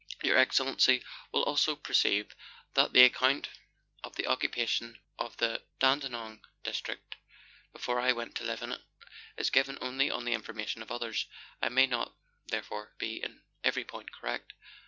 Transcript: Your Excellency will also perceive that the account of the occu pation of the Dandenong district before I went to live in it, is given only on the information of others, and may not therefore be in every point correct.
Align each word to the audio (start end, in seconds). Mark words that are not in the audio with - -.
Your 0.23 0.35
Excellency 0.35 1.03
will 1.31 1.43
also 1.43 1.75
perceive 1.75 2.35
that 2.73 2.91
the 2.91 3.03
account 3.03 3.49
of 4.03 4.15
the 4.15 4.23
occu 4.23 4.49
pation 4.51 4.97
of 5.19 5.37
the 5.37 5.61
Dandenong 5.77 6.43
district 6.63 7.17
before 7.71 7.99
I 7.99 8.11
went 8.11 8.33
to 8.37 8.43
live 8.43 8.63
in 8.63 8.71
it, 8.71 8.81
is 9.37 9.51
given 9.51 9.77
only 9.79 10.09
on 10.09 10.25
the 10.25 10.33
information 10.33 10.81
of 10.81 10.91
others, 10.91 11.27
and 11.61 11.75
may 11.75 11.85
not 11.85 12.15
therefore 12.47 12.93
be 12.97 13.21
in 13.21 13.43
every 13.63 13.83
point 13.83 14.11
correct. 14.11 14.53